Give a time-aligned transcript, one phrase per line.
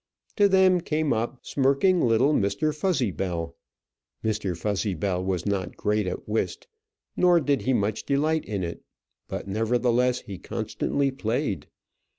[0.37, 2.73] To them came up smirking little Mr.
[2.75, 3.53] Fuzzybell.
[4.25, 4.57] Mr.
[4.57, 6.65] Fuzzybell was not great at whist,
[7.15, 8.81] nor did he much delight in it;
[9.27, 11.67] but, nevertheless, he constantly played.